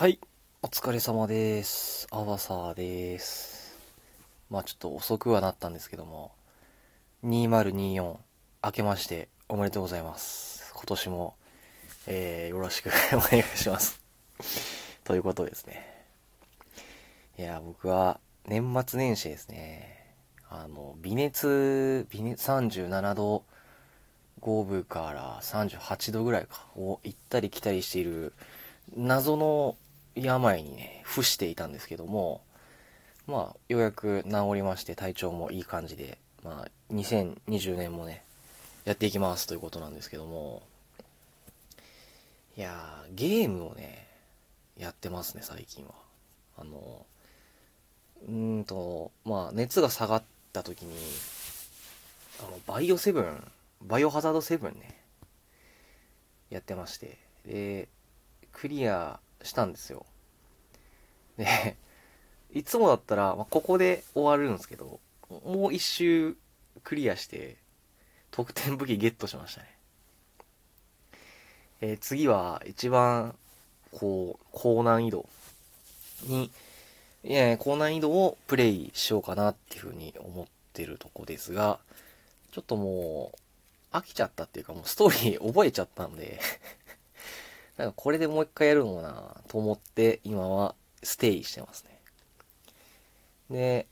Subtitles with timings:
[0.00, 0.18] はい、
[0.62, 2.06] お疲れ様です。
[2.10, 3.76] アバサーです。
[4.48, 6.32] まあちょっと遅くはなったんですけども、
[7.22, 8.16] 2024
[8.64, 10.72] 明けましておめでとうございます。
[10.72, 11.34] 今年も、
[12.06, 14.00] えー、よろしく お願いします。
[15.04, 16.06] ということですね。
[17.38, 20.14] いや、僕は年末年始ですね、
[20.48, 23.44] あの、微熱、微熱37度
[24.40, 28.32] 5分から38度ぐらいか、を行ったり来たりしている
[28.96, 29.76] 謎の
[30.14, 32.42] 病にね、伏していたんですけども、
[33.26, 38.24] まあ、ようやく治りまして体調もいい感じで、まあ、2020年もね、
[38.84, 40.62] やっていきますということなんですけども、
[42.56, 44.06] いやー、ゲームをね、
[44.76, 45.92] やってますね、最近は。
[46.58, 47.06] あの、
[48.26, 50.94] うーんと、まあ、熱が下がった時に、
[52.40, 53.50] あの、バイオセブン、
[53.82, 55.00] バイオハザードセブンね、
[56.50, 57.88] やってまして、で、
[58.52, 60.06] クリアしたんですよ。
[61.36, 61.76] で、
[62.52, 66.36] いつもだったら、まあ、ここで終わるんですけど、もう一周
[66.82, 67.56] クリアして、
[68.30, 69.76] 得点武器ゲットしましたね。
[71.80, 73.34] えー次は一番、
[73.92, 75.28] こう、高難易度
[76.24, 76.50] に、
[77.24, 81.78] いや高難易度をプレイしようかなっていうふうに思ってるとこですが、
[82.52, 86.40] ちょっともう、飽きちゃったっていうかもうストーリー覚えちゃったんで、
[87.80, 91.98] なんかこれでもう一回やるのもなと思って今はステイしてますね。
[93.50, 93.86] で、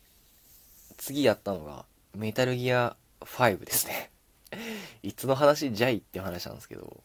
[0.98, 4.10] 次やったのがメタルギア5ですね。
[5.02, 5.72] いつの話？
[5.72, 7.02] じゃいっていう話なんですけど、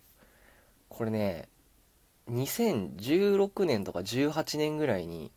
[0.89, 1.47] これね、
[2.29, 5.31] 2016年とか18年ぐらいに、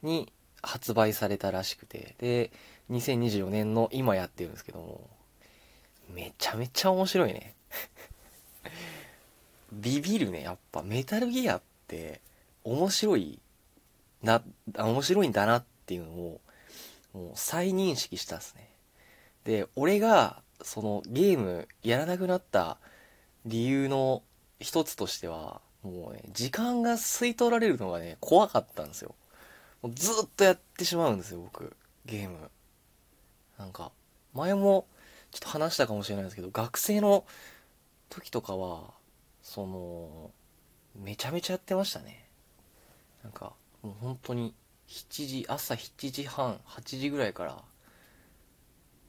[0.00, 2.52] に発売されたらしくて、で、
[2.90, 5.10] 2024年の今やってるんですけども、
[6.08, 7.54] めちゃめちゃ面白いね。
[9.72, 12.20] ビビるね、やっぱメタルギアって
[12.64, 13.40] 面白い
[14.22, 14.42] な、
[14.76, 16.40] 面白いんだなっていうのを、
[17.12, 18.70] もう再認識したっすね。
[19.44, 22.76] で、俺が、そのゲームやらなくなった
[23.46, 24.22] 理由の
[24.58, 29.14] 一つとしては、もうね、時間が吸い取られるのがね、怖かったんですよ。
[29.82, 31.74] もうずっとやってしまうんですよ、僕。
[32.04, 32.50] ゲーム。
[33.58, 33.90] なんか、
[34.34, 34.86] 前も
[35.30, 37.24] ちょっと話したかもしれないですけど、学生の
[38.10, 38.92] 時とかは、
[39.52, 40.30] その、
[40.94, 42.24] めちゃめちゃやってましたね。
[43.24, 43.52] なんか、
[43.82, 44.54] もう本当に、
[44.86, 47.64] 7時、朝7時半、8時ぐらいから、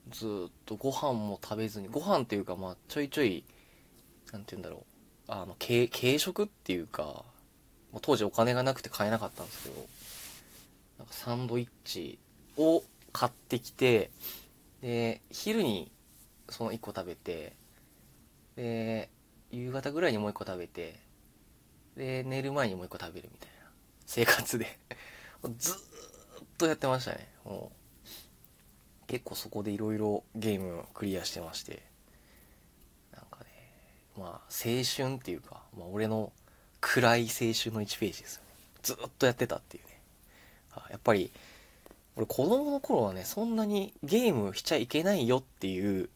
[0.09, 3.43] ずっとご飯も食べずに、ご飯っていうか、まあ、ちょいちょい、
[4.31, 7.23] なんて言うんだろう、あの、軽、軽食っていうか、も
[7.97, 9.75] う当時お金がなくて買えなかったんですけど、
[10.97, 12.17] なんかサンドイッチ
[12.57, 14.09] を買ってきて、
[14.81, 15.91] で、昼に
[16.49, 17.55] その1個食べて、
[18.55, 19.11] で、
[19.51, 20.99] 夕方ぐらいにもう1個食べて、
[21.95, 23.69] で、寝る前にもう1個食べるみたいな
[24.05, 24.79] 生活で、
[25.57, 25.79] ずーっ
[26.57, 27.29] とやってましたね。
[27.43, 27.71] も
[29.03, 31.83] う結構そこでいろいろゲームクリアしてまして、
[33.13, 33.45] なんかね、
[34.17, 36.31] まあ、青春っていうか、まあ、俺の
[36.79, 38.49] 暗い青春の1ページですよね。
[38.83, 40.01] ずーっとやってたっていうね。
[40.89, 41.31] やっぱり、
[42.15, 46.09] 俺子供の頃はね、そんなにゲームしちゃいけないよっていう、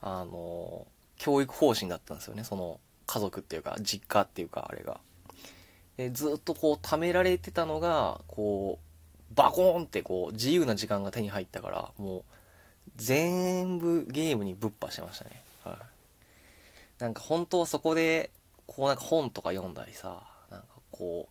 [0.00, 0.86] あの、
[1.22, 2.42] 教育方針だったんですよね。
[2.42, 5.00] その、家族っていうか、実家っていうか、あれが。
[5.96, 8.80] でずっとこう、貯められてたのが、こ
[9.30, 12.22] う、バコーンってこう、自由な時間が手に入ったから、もう、
[12.96, 15.44] 全部ゲームにぶっ破してましたね。
[15.62, 15.76] はい。
[16.98, 18.32] なんか本当はそこで、
[18.66, 21.28] こうなんか本とか読んだりさ、なんかこ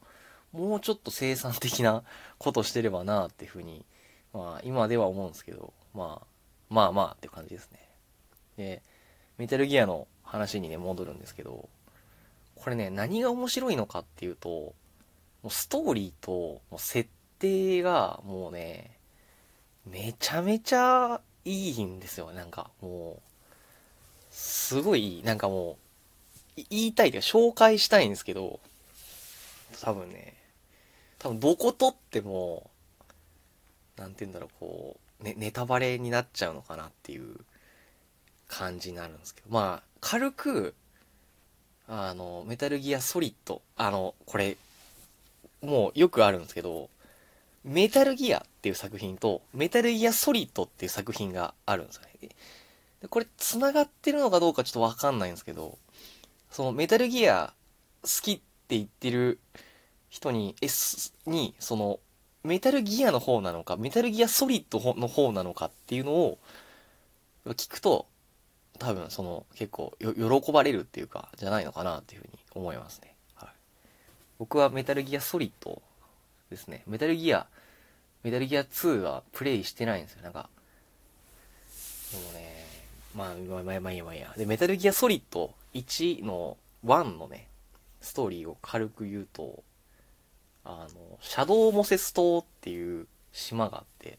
[0.53, 2.03] う、もうちょっと生産的な
[2.37, 3.85] ことしてればなっていうふうに、
[4.31, 6.27] まあ今では思うんですけど、まあ、
[6.69, 7.89] まあまあっていう感じですね。
[8.55, 8.81] で、
[9.41, 11.67] メタルギアの話にね、戻るんですけど、
[12.53, 14.75] これね、何が面白いのかっていうと、も
[15.45, 17.09] うストーリーともう設
[17.39, 18.99] 定がもうね、
[19.87, 22.31] めちゃめちゃいいんですよ。
[22.33, 23.21] なんかもう、
[24.29, 25.23] すごい。
[25.25, 25.79] なんかも
[26.57, 28.59] う、言いたいというか紹介したいんですけど、
[29.81, 30.35] 多分ね、
[31.17, 32.69] 多分どこ撮っても、
[33.97, 37.37] なんて言うんだろう、こう、ね、ネタバレになっちゃうのかなっていう
[38.51, 40.75] 感じになるんですけど、まあ、軽く、
[41.87, 44.57] あの、メタルギアソリッド、あの、これ、
[45.61, 46.89] もうよくあるんですけど、
[47.63, 52.11] メタルギアっていう作品と、メタルギアソリッドっていう作品があるんですよね。
[53.01, 55.77] でこれ、繋がってるのかどうかちょっとわかんないんですけど、
[56.51, 57.53] そのメタルギア
[58.03, 59.39] 好きって言ってる
[60.09, 61.99] 人に、S に、その、
[62.43, 66.37] メタルギアの方なのか、メタルギアソリッドの方なのかっていうのを
[67.45, 68.07] 聞くと、
[68.81, 73.13] 多分その結構喜ばれるっていうか、じゃないのかなっていうふうに思いますね。
[73.35, 73.49] はい。
[74.39, 75.83] 僕はメタルギアソリッド
[76.49, 76.81] ですね。
[76.87, 77.45] メタルギア、
[78.23, 80.23] メタルギア2はプレイしてないんですよ。
[80.23, 80.49] なんか、
[82.11, 82.65] でもね、
[83.15, 84.33] まあ、まあ、まあ、まあいいや、まあいいや。
[84.35, 87.49] で、メタルギアソリッド1の、1のね、
[88.01, 89.63] ストーリーを軽く言うと、
[90.63, 94.17] あの、シャドウモセス島っていう島があって、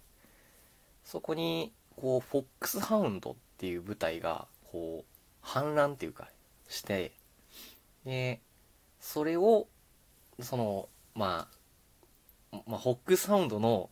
[1.05, 6.29] そこに、こう、フォックスハウンドっていう部隊が、こう、反乱っていうか、
[6.69, 7.13] して、
[8.05, 8.41] で、
[8.99, 9.69] それを、
[10.41, 11.49] その、ま
[12.53, 13.91] あ、まあ、フォックスハウンドの、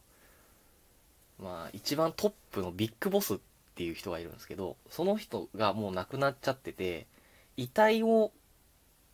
[1.38, 3.38] まあ、一番トップのビッグボスっ
[3.74, 7.06] ていう人がいるんですけど、その人がもう亡くなっちゃってて、
[7.56, 8.32] 遺体を、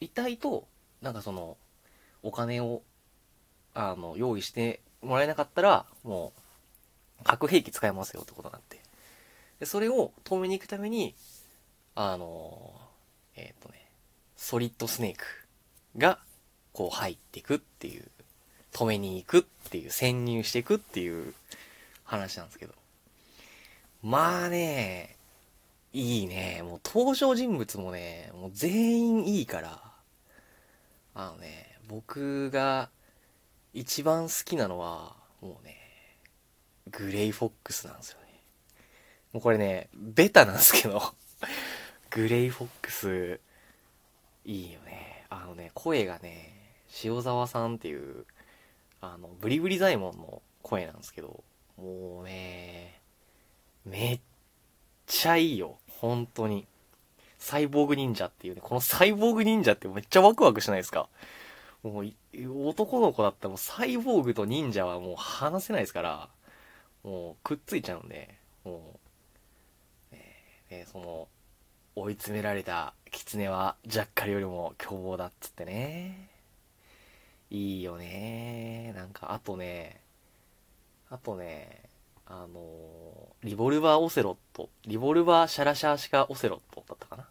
[0.01, 0.67] 遺体と、
[1.03, 1.57] なんかその、
[2.23, 2.83] お金を、
[3.75, 6.33] あの、用意してもらえなかったら、も
[7.21, 8.81] う、核兵器使えますよってことになって。
[9.61, 11.15] で、それを止めに行くために、
[11.99, 12.75] あの、
[13.37, 13.91] えっ、ー、とね、
[14.37, 15.25] ソリッドスネーク
[15.97, 16.19] が、
[16.75, 18.05] こう入っていくっていう、
[18.71, 21.33] 止めに行くっていう、潜入していくっていう
[22.05, 22.75] 話なんですけど。
[24.03, 25.17] まあね、
[25.95, 26.61] いいね。
[26.63, 29.83] もう登場人物もね、もう全員いいから、
[31.15, 32.91] あのね、僕が
[33.73, 35.79] 一番好きなのは、もうね、
[36.91, 38.43] グレイフォックスなんですよね。
[39.33, 41.15] もうこれね、ベタなんですけど
[42.17, 43.41] グレイフォックス、
[44.47, 45.27] いいよね。
[45.29, 46.73] あのね、声がね、
[47.05, 48.25] 塩沢さんっていう、
[49.03, 51.45] あの、ブリブリザイモンの声なんですけど、
[51.77, 53.03] もうね、
[53.85, 54.21] めっ
[55.05, 55.77] ちゃいいよ。
[55.89, 56.67] 本当に。
[57.39, 61.11] サイボーグ忍者っていうね、このサイボーグ忍者ってめっちゃワクワクしないですか？
[61.83, 62.13] もう、
[62.67, 66.31] 男の子だったらもうサイボーグと忍者はもう話せないですから、
[67.05, 68.35] もうくっついちゃうんで、
[68.65, 68.99] も
[70.13, 70.17] う、
[70.71, 71.29] えー、その、
[71.97, 76.29] 追い詰められた狐はジャッカルよりも凶暴だっつってね。
[77.51, 78.93] いいよね。
[78.95, 80.01] なんか、あとね、
[81.09, 81.81] あとね、
[82.27, 82.61] あの
[83.45, 87.23] リボルバーオセロット、リボルバーシャラシャーシカオセロットだったかな？
[87.23, 87.27] っ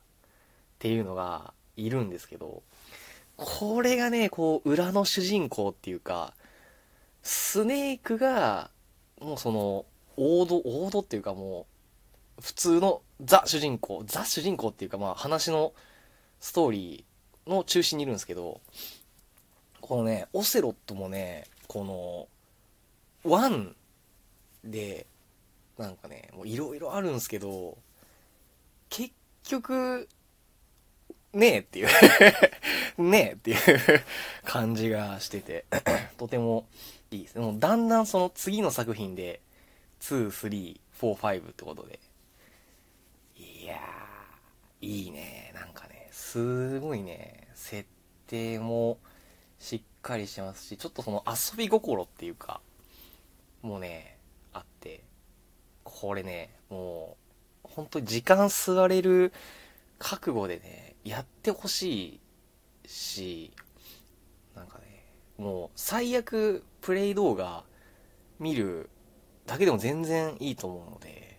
[0.80, 2.64] ていうのがいるんですけど、
[3.36, 6.34] これがね、こう、裏の主人公っていうか、
[7.22, 8.72] スネークが、
[9.20, 9.86] もうその、
[10.18, 11.75] 王道、王道っていうかもう、
[12.42, 15.74] 普通のザ主人公、ザ主人公っていうかまあ話の
[16.40, 18.62] ストーリーの中心にいるんですけど、
[19.82, 22.28] このね、オセロットもね、こ
[23.24, 23.76] の、ワン
[24.64, 25.06] で、
[25.78, 27.78] なんかね、もういろいろあるんですけど、
[28.90, 30.10] 結局、
[31.34, 31.88] ねえっていう
[32.98, 33.58] ねえっていう
[34.46, 35.66] 感じがしてて
[36.18, 36.66] とても
[37.12, 37.42] いいですね。
[37.42, 39.42] もうだんだんその次の作品で、
[40.00, 42.00] 2、3、4、5ってことで、
[43.38, 45.52] いやー、いいね。
[45.54, 47.88] なんかね、すごいね、設
[48.28, 48.98] 定も
[49.60, 52.62] しっかりしてますし、ちょっとその遊び心っていうか、
[53.62, 54.18] もうね、
[54.54, 55.04] あって、
[55.84, 57.18] これね、も
[57.66, 59.34] う、本当に時間吸われる
[60.00, 62.22] 覚悟でね、やってほし
[62.86, 63.52] いし、
[64.56, 65.06] なんかね、
[65.38, 67.64] もう最悪プレイ動画
[68.40, 68.90] 見る
[69.46, 71.35] だけでも全然いいと思うので、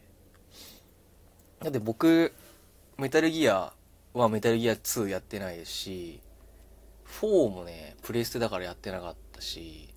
[1.67, 2.33] だって僕、
[2.97, 3.73] メタルギア
[4.15, 6.21] はメタルギア2やってないし、
[7.21, 9.93] 4もね、プレイステだからやってなかったし、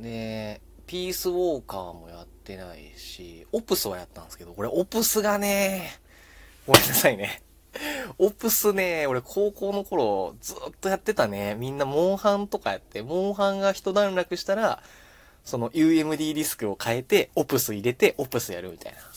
[0.00, 6.00] で、ピースウォーカーもやってないし、オプスはやったんですけど、これオプスがね、
[6.66, 7.44] ごめんなさいね。
[8.18, 11.54] オプスね、俺高校の頃ずっとやってたね。
[11.54, 14.82] みんなモンハンとかやって、モンハンが一段落したら、
[15.44, 19.13] その UMD ディスクを変えて、オプス入れて、オプスやるみたいな。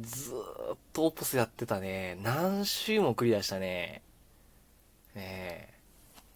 [0.00, 2.18] ずーっとオプスやってたね。
[2.22, 4.02] 何周もクリアしたね。
[5.14, 5.68] ねえ。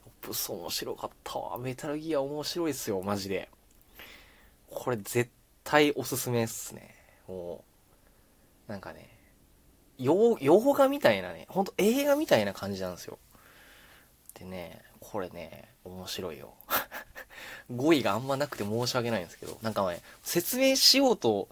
[0.06, 1.58] オプス面白かったわ。
[1.58, 3.48] メタルギア面白いっすよ、マジで。
[4.68, 5.30] これ絶
[5.64, 6.94] 対おすすめっすね。
[7.26, 7.64] も
[8.68, 9.08] う、なんかね、
[9.98, 10.36] 洋
[10.75, 13.18] 画みたいなね、ほんと映画みたいな感じなんですよ。
[14.38, 16.52] でね、これね、面白いよ。
[17.75, 21.48] 語彙があんまなくて申し訳ないんですけど、なんかね、説明しようと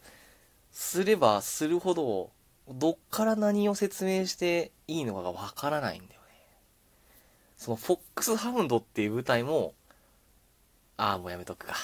[0.75, 2.33] すればするほど、
[2.69, 6.27] どっから何を説明していいのかがわからないんだよね。
[7.57, 9.73] そのフォックスハウンドっていう舞台も、
[10.97, 11.77] ああ、もうやめとくか。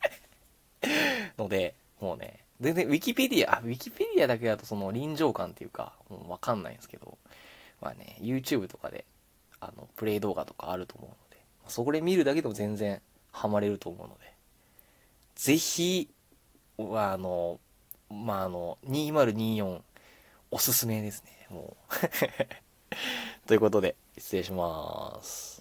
[1.36, 7.18] ので、もうね、全然ウィキペディア、ウィキペディアだけだとその臨場感っていうか、もうわかんないんですけど、
[7.82, 9.04] まあね、YouTube とかで、
[9.60, 11.36] あの、プレイ動画とかあると思うので、
[11.66, 14.32] そこで見るだけでも全然ハマれると思うので、
[15.34, 16.08] ぜひ、
[16.78, 17.60] あの、
[18.10, 19.82] まあ、あの、2024、
[20.50, 21.94] おすすめですね、もう。
[23.46, 25.57] ということで、失礼します。